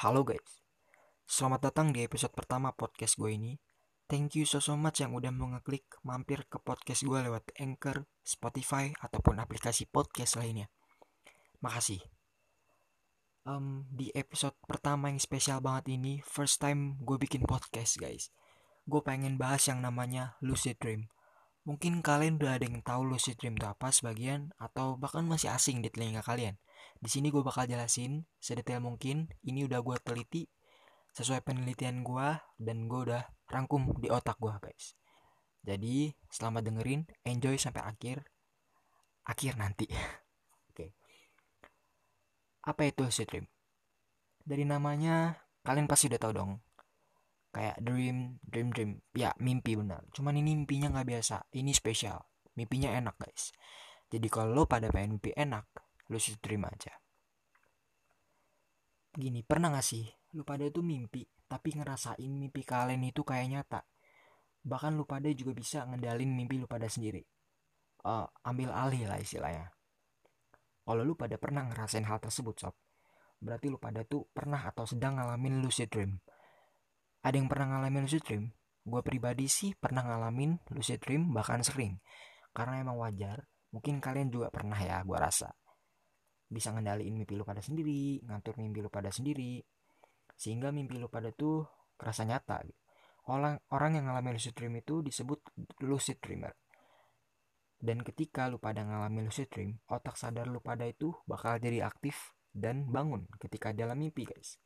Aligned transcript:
Halo 0.00 0.24
guys, 0.24 0.64
selamat 1.28 1.68
datang 1.68 1.92
di 1.92 2.00
episode 2.00 2.32
pertama 2.32 2.72
podcast 2.72 3.20
gue 3.20 3.36
ini. 3.36 3.60
Thank 4.08 4.32
you 4.32 4.48
so 4.48 4.56
so 4.56 4.72
much 4.72 5.04
yang 5.04 5.12
udah 5.12 5.28
mau 5.28 5.52
ngeklik 5.52 5.84
mampir 6.08 6.48
ke 6.48 6.56
podcast 6.56 7.04
gue 7.04 7.20
lewat 7.20 7.52
Anchor, 7.60 8.08
Spotify, 8.24 8.96
ataupun 8.96 9.36
aplikasi 9.36 9.84
podcast 9.92 10.40
lainnya. 10.40 10.72
Makasih. 11.60 12.00
Um, 13.44 13.84
di 13.92 14.08
episode 14.16 14.56
pertama 14.64 15.12
yang 15.12 15.20
spesial 15.20 15.60
banget 15.60 15.92
ini, 15.92 16.24
first 16.24 16.64
time 16.64 16.96
gue 17.04 17.20
bikin 17.20 17.44
podcast 17.44 18.00
guys. 18.00 18.32
Gue 18.88 19.04
pengen 19.04 19.36
bahas 19.36 19.68
yang 19.68 19.84
namanya 19.84 20.40
lucid 20.40 20.80
dream. 20.80 21.12
Mungkin 21.68 22.00
kalian 22.00 22.40
udah 22.40 22.56
ada 22.56 22.64
yang 22.64 22.80
tahu 22.80 23.04
lucid 23.04 23.36
dream 23.36 23.60
itu 23.60 23.68
apa 23.68 23.92
sebagian, 23.92 24.56
atau 24.56 24.96
bahkan 24.96 25.28
masih 25.28 25.52
asing 25.52 25.84
di 25.84 25.92
telinga 25.92 26.24
kalian. 26.24 26.56
Di 27.00 27.08
sini 27.08 27.32
gue 27.32 27.40
bakal 27.40 27.64
jelasin 27.64 28.28
sedetail 28.36 28.84
mungkin. 28.84 29.32
Ini 29.40 29.64
udah 29.64 29.80
gue 29.80 29.96
teliti 30.04 30.44
sesuai 31.16 31.42
penelitian 31.42 32.04
gue 32.04 32.28
dan 32.60 32.86
gue 32.86 33.00
udah 33.10 33.24
rangkum 33.50 33.96
di 33.98 34.12
otak 34.12 34.36
gue 34.36 34.52
guys. 34.60 34.94
Jadi 35.60 36.12
selamat 36.28 36.72
dengerin, 36.72 37.04
enjoy 37.24 37.56
sampai 37.56 37.84
akhir, 37.84 38.24
akhir 39.24 39.56
nanti. 39.56 39.88
Oke. 40.72 40.96
Apa 42.64 42.88
itu 42.88 43.04
lucid 43.04 43.28
dream? 43.28 43.48
Dari 44.40 44.64
namanya 44.64 45.36
kalian 45.64 45.88
pasti 45.88 46.08
udah 46.08 46.20
tahu 46.20 46.32
dong. 46.36 46.52
Kayak 47.50 47.76
dream, 47.82 48.38
dream, 48.44 48.68
dream. 48.70 48.90
Ya 49.16 49.32
mimpi 49.40 49.74
benar. 49.74 50.04
Cuman 50.12 50.36
ini 50.38 50.52
mimpinya 50.54 50.92
nggak 50.92 51.08
biasa. 51.08 51.50
Ini 51.56 51.72
spesial. 51.72 52.20
Mimpinya 52.56 52.92
enak 52.92 53.16
guys. 53.20 53.52
Jadi 54.10 54.26
kalau 54.30 54.52
lo 54.52 54.64
pada 54.64 54.88
pengen 54.88 55.18
mimpi 55.18 55.34
enak, 55.34 55.66
lu 56.10 56.18
terima 56.42 56.66
aja. 56.66 56.90
Gini 59.14 59.46
pernah 59.46 59.70
gak 59.70 59.86
sih 59.86 60.06
lu 60.34 60.42
pada 60.42 60.66
tuh 60.70 60.82
mimpi 60.82 61.26
tapi 61.46 61.74
ngerasain 61.74 62.30
mimpi 62.30 62.66
kalian 62.66 63.02
itu 63.06 63.22
kayak 63.22 63.46
nyata? 63.46 63.80
Bahkan 64.66 64.98
lu 64.98 65.06
pada 65.06 65.30
juga 65.30 65.54
bisa 65.54 65.86
ngedalin 65.86 66.30
mimpi 66.30 66.58
lu 66.58 66.66
pada 66.66 66.90
sendiri. 66.90 67.22
Uh, 68.02 68.26
ambil 68.42 68.74
alih 68.74 69.06
lah 69.06 69.22
istilahnya. 69.22 69.70
Kalau 70.82 71.06
lu 71.06 71.14
pada 71.14 71.38
pernah 71.38 71.62
ngerasain 71.70 72.02
hal 72.02 72.18
tersebut 72.18 72.58
sob 72.58 72.74
berarti 73.40 73.72
lu 73.72 73.80
pada 73.80 74.04
tuh 74.04 74.28
pernah 74.36 74.60
atau 74.68 74.84
sedang 74.84 75.16
ngalamin 75.16 75.64
lucid 75.64 75.88
dream. 75.88 76.20
Ada 77.24 77.40
yang 77.40 77.48
pernah 77.48 77.78
ngalamin 77.78 78.04
lucid 78.04 78.20
dream? 78.26 78.52
Gue 78.84 79.00
pribadi 79.00 79.48
sih 79.48 79.72
pernah 79.78 80.04
ngalamin 80.04 80.60
lucid 80.74 81.00
dream 81.00 81.32
bahkan 81.32 81.64
sering. 81.64 82.02
Karena 82.52 82.82
emang 82.82 82.98
wajar 83.00 83.46
mungkin 83.70 84.02
kalian 84.02 84.28
juga 84.34 84.50
pernah 84.50 84.76
ya 84.76 84.98
gue 85.06 85.14
rasa 85.14 85.54
bisa 86.50 86.74
ngendaliin 86.74 87.14
mimpi 87.14 87.38
lu 87.38 87.46
pada 87.46 87.62
sendiri 87.62 88.18
ngatur 88.26 88.58
mimpi 88.58 88.82
lu 88.82 88.90
pada 88.90 89.14
sendiri 89.14 89.62
sehingga 90.34 90.74
mimpi 90.74 90.98
lu 90.98 91.06
pada 91.06 91.30
tuh 91.30 91.62
kerasa 91.94 92.26
nyata 92.26 92.66
gitu. 92.66 92.80
orang 93.30 93.62
orang 93.70 94.00
yang 94.00 94.04
ngalamin 94.10 94.34
lucid 94.34 94.56
dream 94.58 94.74
itu 94.80 95.04
disebut 95.06 95.38
lucid 95.86 96.18
dreamer. 96.18 96.56
Dan 97.80 98.02
ketika 98.02 98.50
lu 98.50 98.58
pada 98.58 98.82
ngalamin 98.82 99.30
lucid 99.30 99.46
dream 99.52 99.78
otak 99.86 100.18
sadar 100.18 100.50
lu 100.50 100.58
pada 100.58 100.88
itu 100.88 101.14
bakal 101.28 101.60
jadi 101.62 101.86
aktif 101.86 102.34
dan 102.50 102.90
bangun 102.90 103.30
ketika 103.38 103.70
dalam 103.70 104.00
mimpi 104.00 104.26
guys. 104.26 104.58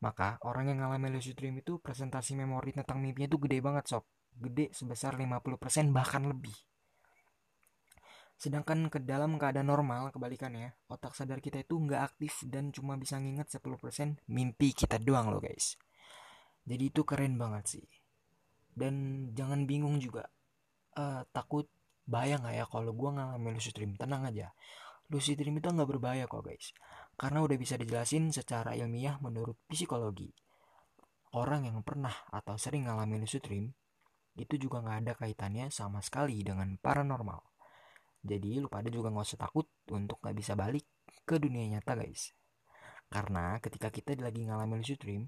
Maka 0.00 0.40
orang 0.48 0.72
yang 0.72 0.80
ngalamin 0.80 1.12
lucid 1.12 1.36
dream 1.36 1.60
itu 1.60 1.76
presentasi 1.76 2.38
memori 2.38 2.72
tentang 2.72 3.04
mimpinya 3.04 3.28
tuh 3.28 3.42
gede 3.44 3.58
banget 3.60 3.84
sob. 3.84 4.08
Gede 4.32 4.72
sebesar 4.72 5.18
50% 5.18 5.92
bahkan 5.92 6.24
lebih 6.24 6.54
Sedangkan 8.40 8.88
ke 8.88 9.04
dalam 9.04 9.36
keadaan 9.36 9.68
normal, 9.68 10.08
kebalikannya, 10.16 10.72
otak 10.88 11.12
sadar 11.12 11.44
kita 11.44 11.60
itu 11.60 11.76
nggak 11.76 12.00
aktif 12.08 12.40
dan 12.48 12.72
cuma 12.72 12.96
bisa 12.96 13.20
nginget 13.20 13.52
10% 13.52 14.16
mimpi 14.32 14.72
kita 14.72 14.96
doang 14.96 15.28
loh 15.28 15.44
guys. 15.44 15.76
Jadi 16.64 16.88
itu 16.88 17.04
keren 17.04 17.36
banget 17.36 17.76
sih. 17.76 17.86
Dan 18.72 19.28
jangan 19.36 19.68
bingung 19.68 20.00
juga. 20.00 20.24
Uh, 20.96 21.20
takut 21.36 21.68
bahaya 22.08 22.40
nggak 22.40 22.54
ya 22.56 22.64
kalau 22.64 22.96
gue 22.96 23.10
ngalamin 23.12 23.60
lucid 23.60 23.76
dream? 23.76 23.92
Tenang 24.00 24.24
aja. 24.24 24.56
Lucid 25.12 25.36
dream 25.36 25.60
itu 25.60 25.68
nggak 25.68 25.90
berbahaya 25.92 26.24
kok 26.24 26.40
guys. 26.40 26.72
Karena 27.20 27.44
udah 27.44 27.60
bisa 27.60 27.76
dijelasin 27.76 28.32
secara 28.32 28.72
ilmiah 28.72 29.20
menurut 29.20 29.60
psikologi. 29.68 30.32
Orang 31.36 31.68
yang 31.68 31.84
pernah 31.84 32.16
atau 32.32 32.56
sering 32.56 32.88
ngalamin 32.88 33.20
lucid 33.20 33.44
dream 33.44 33.68
itu 34.32 34.56
juga 34.56 34.80
nggak 34.80 34.98
ada 35.04 35.12
kaitannya 35.20 35.68
sama 35.68 36.00
sekali 36.00 36.40
dengan 36.40 36.80
paranormal 36.80 37.50
jadi 38.20 38.60
lu 38.60 38.68
pada 38.68 38.92
juga 38.92 39.08
nggak 39.08 39.26
usah 39.32 39.40
takut 39.40 39.66
untuk 39.88 40.20
nggak 40.20 40.36
bisa 40.36 40.52
balik 40.52 40.84
ke 41.24 41.40
dunia 41.40 41.64
nyata 41.78 41.96
guys. 41.96 42.36
Karena 43.10 43.58
ketika 43.58 43.90
kita 43.90 44.14
lagi 44.20 44.46
ngalamin 44.46 44.84
lucid 44.84 45.00
dream, 45.00 45.26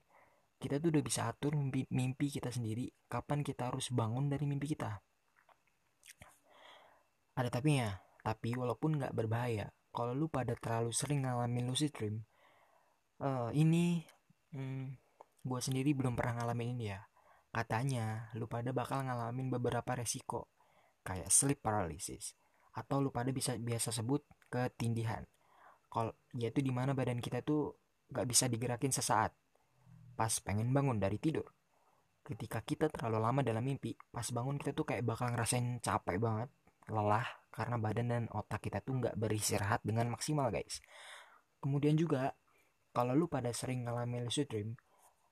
kita 0.62 0.78
tuh 0.78 0.94
udah 0.94 1.03
bisa 1.03 1.26
atur 1.26 1.58
mimpi, 1.58 1.88
mimpi 1.91 2.30
kita 2.30 2.54
sendiri 2.54 2.86
kapan 3.10 3.42
kita 3.42 3.75
harus 3.75 3.91
bangun 3.91 4.30
dari 4.30 4.47
mimpi 4.47 4.70
kita. 4.70 5.03
Ada 7.34 7.48
tapi 7.48 7.80
ya, 7.82 7.97
tapi 8.22 8.54
walaupun 8.54 9.00
nggak 9.00 9.16
berbahaya, 9.16 9.72
kalau 9.91 10.14
lu 10.14 10.30
pada 10.30 10.54
terlalu 10.54 10.94
sering 10.94 11.26
ngalamin 11.26 11.66
lucid 11.66 11.91
dream, 11.91 12.22
uh, 13.19 13.50
ini 13.56 14.06
hmm, 14.54 14.94
gue 15.42 15.60
sendiri 15.64 15.97
belum 15.97 16.14
pernah 16.14 16.44
ngalamin 16.44 16.78
ini 16.78 16.84
ya. 16.94 17.00
Katanya 17.53 18.30
lu 18.38 18.47
pada 18.47 18.70
bakal 18.70 19.03
ngalamin 19.03 19.50
beberapa 19.50 19.98
resiko, 19.98 20.53
kayak 21.03 21.28
sleep 21.28 21.60
paralysis, 21.60 22.38
atau 22.72 23.05
lu 23.05 23.12
pada 23.12 23.28
bisa 23.33 23.56
biasa 23.56 23.93
sebut 23.93 24.25
ketindihan. 24.49 25.25
Kalau 25.93 26.16
yaitu 26.33 26.65
di 26.65 26.72
mana 26.72 26.97
badan 26.97 27.21
kita 27.21 27.44
tuh 27.44 27.77
gak 28.09 28.25
bisa 28.28 28.49
digerakin 28.49 28.93
sesaat 28.93 29.33
pas 30.12 30.33
pengen 30.44 30.72
bangun 30.72 31.00
dari 31.00 31.16
tidur. 31.16 31.49
Ketika 32.22 32.62
kita 32.62 32.87
terlalu 32.87 33.19
lama 33.19 33.41
dalam 33.43 33.65
mimpi, 33.66 33.97
pas 34.12 34.25
bangun 34.31 34.55
kita 34.60 34.77
tuh 34.77 34.87
kayak 34.87 35.03
bakal 35.03 35.33
ngerasain 35.34 35.83
capek 35.83 36.22
banget, 36.22 36.49
lelah 36.87 37.27
karena 37.50 37.77
badan 37.77 38.06
dan 38.09 38.25
otak 38.31 38.62
kita 38.62 38.78
tuh 38.81 39.03
nggak 39.03 39.19
beristirahat 39.19 39.83
dengan 39.83 40.09
maksimal 40.15 40.49
guys. 40.54 40.78
Kemudian 41.59 41.99
juga 41.99 42.33
kalau 42.94 43.16
lu 43.16 43.27
pada 43.27 43.50
sering 43.50 43.89
ngalamin 43.89 44.28
lucid 44.28 44.47
dream, 44.47 44.78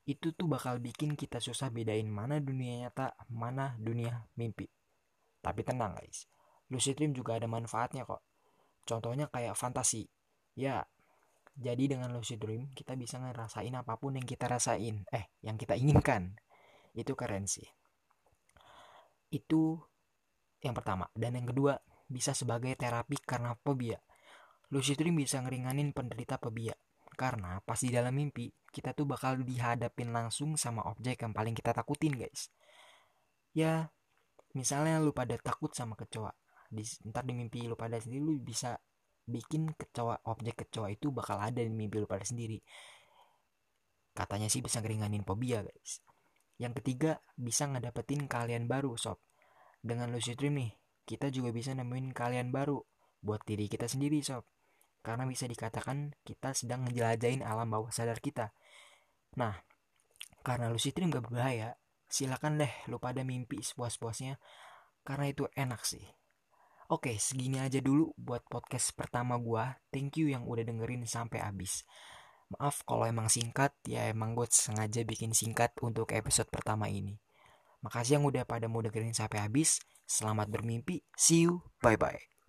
itu 0.09 0.33
tuh 0.33 0.49
bakal 0.49 0.81
bikin 0.81 1.13
kita 1.13 1.37
susah 1.37 1.69
bedain 1.69 2.09
mana 2.09 2.41
dunia 2.41 2.89
nyata, 2.89 3.13
mana 3.29 3.77
dunia 3.77 4.27
mimpi. 4.35 4.67
Tapi 5.39 5.61
tenang 5.63 5.95
guys, 5.95 6.27
lucid 6.71 6.95
dream 6.95 7.11
juga 7.11 7.35
ada 7.35 7.45
manfaatnya 7.51 8.07
kok. 8.07 8.23
Contohnya 8.87 9.27
kayak 9.27 9.53
fantasi. 9.59 10.07
Ya, 10.55 10.87
jadi 11.51 11.91
dengan 11.91 12.15
lucid 12.15 12.39
dream 12.39 12.71
kita 12.71 12.95
bisa 12.95 13.19
ngerasain 13.19 13.75
apa 13.75 13.99
pun 13.99 14.15
yang 14.15 14.25
kita 14.25 14.47
rasain. 14.47 15.03
Eh, 15.11 15.27
yang 15.43 15.59
kita 15.59 15.75
inginkan. 15.75 16.39
Itu 16.95 17.13
keren 17.19 17.45
sih. 17.45 17.67
Itu 19.27 19.83
yang 20.63 20.73
pertama. 20.73 21.11
Dan 21.11 21.35
yang 21.35 21.51
kedua, 21.51 21.75
bisa 22.07 22.31
sebagai 22.31 22.71
terapi 22.79 23.19
karena 23.19 23.53
fobia. 23.59 23.99
Lucid 24.71 24.95
dream 24.95 25.19
bisa 25.19 25.43
ngeringanin 25.43 25.91
penderita 25.91 26.39
fobia. 26.39 26.73
Karena 27.11 27.59
pas 27.61 27.77
di 27.83 27.91
dalam 27.91 28.15
mimpi, 28.15 28.47
kita 28.71 28.95
tuh 28.95 29.03
bakal 29.03 29.43
dihadapin 29.43 30.15
langsung 30.15 30.55
sama 30.55 30.87
objek 30.87 31.19
yang 31.27 31.35
paling 31.35 31.51
kita 31.51 31.75
takutin 31.75 32.15
guys. 32.15 32.47
Ya, 33.51 33.91
misalnya 34.55 35.03
lu 35.03 35.11
pada 35.11 35.35
takut 35.35 35.75
sama 35.75 35.99
kecoa 35.99 36.31
di, 36.71 36.87
ntar 37.11 37.27
di 37.27 37.35
mimpi 37.35 37.67
lu 37.67 37.75
pada 37.75 37.99
sendiri 37.99 38.23
lu 38.23 38.39
bisa 38.39 38.79
bikin 39.27 39.75
kecoa 39.75 40.23
objek 40.31 40.65
kecoa 40.65 40.87
itu 40.89 41.11
bakal 41.11 41.37
ada 41.37 41.59
di 41.59 41.69
mimpi 41.69 41.99
lu 41.99 42.07
pada 42.07 42.23
sendiri. 42.23 42.63
Katanya 44.15 44.47
sih 44.47 44.63
bisa 44.63 44.79
ngeringanin 44.79 45.27
fobia 45.27 45.63
guys. 45.63 45.99
Yang 46.55 46.81
ketiga 46.81 47.19
bisa 47.35 47.67
ngedapetin 47.67 48.27
kalian 48.31 48.71
baru 48.71 48.95
sob. 48.95 49.19
Dengan 49.83 50.11
lucid 50.15 50.39
dream 50.39 50.55
nih 50.57 50.71
kita 51.03 51.27
juga 51.27 51.51
bisa 51.51 51.75
nemuin 51.75 52.15
kalian 52.15 52.55
baru 52.55 52.79
buat 53.19 53.43
diri 53.43 53.67
kita 53.67 53.91
sendiri 53.91 54.23
sob. 54.23 54.47
Karena 55.03 55.27
bisa 55.27 55.49
dikatakan 55.49 56.15
kita 56.23 56.55
sedang 56.55 56.87
ngejelajahin 56.87 57.43
alam 57.43 57.67
bawah 57.67 57.91
sadar 57.91 58.23
kita. 58.23 58.55
Nah 59.35 59.59
karena 60.41 60.71
lucid 60.71 60.95
dream 60.95 61.11
gak 61.11 61.27
berbahaya 61.27 61.75
silakan 62.11 62.59
deh 62.59 62.73
lu 62.87 62.99
pada 62.99 63.27
mimpi 63.27 63.59
sepuas-puasnya. 63.59 64.39
Karena 65.01 65.25
itu 65.33 65.49
enak 65.57 65.81
sih 65.81 66.20
Oke, 66.91 67.15
segini 67.15 67.55
aja 67.55 67.79
dulu 67.79 68.11
buat 68.19 68.43
podcast 68.51 68.91
pertama 68.91 69.39
gua. 69.39 69.79
Thank 69.95 70.19
you 70.19 70.27
yang 70.27 70.43
udah 70.43 70.67
dengerin 70.67 71.07
sampai 71.07 71.39
habis. 71.39 71.87
Maaf 72.51 72.83
kalau 72.83 73.07
emang 73.07 73.31
singkat, 73.31 73.71
ya 73.87 74.11
emang 74.11 74.35
gue 74.35 74.43
sengaja 74.51 75.07
bikin 75.07 75.31
singkat 75.31 75.71
untuk 75.79 76.11
episode 76.11 76.51
pertama 76.51 76.91
ini. 76.91 77.15
Makasih 77.79 78.19
yang 78.19 78.27
udah 78.27 78.43
pada 78.43 78.67
mau 78.67 78.83
dengerin 78.83 79.15
sampai 79.15 79.39
habis. 79.39 79.79
Selamat 80.03 80.51
bermimpi. 80.51 80.99
See 81.15 81.47
you. 81.47 81.63
Bye-bye. 81.79 82.31